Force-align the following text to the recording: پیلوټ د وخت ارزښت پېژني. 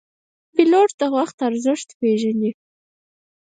پیلوټ 0.53 0.89
د 0.99 1.01
وخت 1.15 1.37
ارزښت 1.47 1.87
پېژني. 1.99 2.51